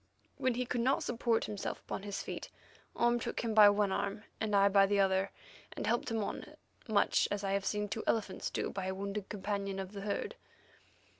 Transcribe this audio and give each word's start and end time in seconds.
When 0.37 0.55
he 0.55 0.65
could 0.65 0.81
not 0.81 1.03
support 1.03 1.45
himself 1.45 1.79
upon 1.81 2.01
his 2.01 2.23
feet, 2.23 2.49
Orme 2.95 3.19
took 3.19 3.41
him 3.41 3.53
by 3.53 3.69
one 3.69 3.91
arm, 3.91 4.23
and 4.39 4.55
I 4.55 4.67
by 4.67 4.87
the 4.87 4.99
other, 4.99 5.29
and 5.73 5.85
helped 5.85 6.09
him 6.09 6.23
on, 6.23 6.55
much 6.87 7.27
as 7.29 7.43
I 7.43 7.51
have 7.51 7.65
seen 7.65 7.87
two 7.87 8.03
elephants 8.07 8.49
do 8.49 8.71
by 8.71 8.87
a 8.87 8.95
wounded 8.95 9.29
companion 9.29 9.77
of 9.77 9.91
the 9.91 10.01
herd. 10.01 10.33